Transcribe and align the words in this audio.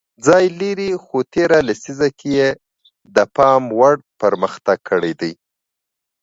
ځای 0.25 0.45
لري 0.59 0.91
خو 1.03 1.17
تېره 1.33 1.59
لیسزه 1.67 2.09
کې 2.19 2.29
یې 2.39 2.49
د 3.15 3.17
پام 3.35 3.63
وړ 3.77 3.95
مخکې 4.41 4.63
تګ 4.67 4.79
کړی 4.89 5.13
دی 5.21 5.33